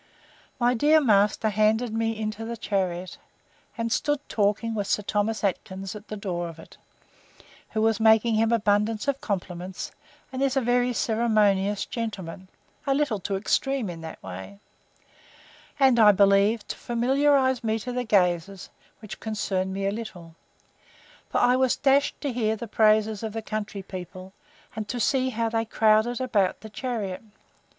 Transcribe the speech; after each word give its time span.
My 0.59 0.73
dear 0.73 0.99
master 0.99 1.49
handed 1.49 1.93
me 1.93 2.19
into 2.19 2.43
the 2.43 2.57
chariot, 2.57 3.19
and 3.77 3.91
stood 3.91 4.17
talking 4.27 4.73
with 4.73 4.87
Sir 4.87 5.03
Thomas 5.03 5.43
Atkyns, 5.43 5.95
at 5.95 6.07
the 6.07 6.17
door 6.17 6.49
of 6.49 6.57
it, 6.57 6.75
(who 7.73 7.83
was 7.83 7.99
making 7.99 8.33
him 8.33 8.51
abundance 8.51 9.07
of 9.07 9.21
compliments, 9.21 9.91
and 10.31 10.41
is 10.41 10.57
a 10.57 10.59
very 10.59 10.91
ceremonious 10.91 11.85
gentleman, 11.85 12.47
a 12.87 12.95
little 12.95 13.19
too 13.19 13.35
extreme 13.35 13.91
in 13.91 14.01
that 14.01 14.23
way,) 14.23 14.57
and, 15.79 15.99
I 15.99 16.11
believe, 16.13 16.67
to 16.69 16.75
familiarize 16.75 17.63
me 17.63 17.77
to 17.77 17.91
the 17.93 18.03
gazers, 18.03 18.71
which 19.03 19.19
concerned 19.19 19.71
me 19.71 19.85
a 19.85 19.91
little; 19.91 20.33
for 21.29 21.37
I 21.37 21.55
was 21.55 21.75
dashed 21.75 22.19
to 22.21 22.33
hear 22.33 22.55
the 22.55 22.67
praises 22.67 23.21
of 23.21 23.33
the 23.33 23.43
countrypeople, 23.43 24.31
and 24.75 24.87
to 24.87 24.99
see 24.99 25.29
how 25.29 25.49
they 25.49 25.63
crowded 25.63 26.19
about 26.19 26.61
the 26.61 26.71
chariot. 26.71 27.21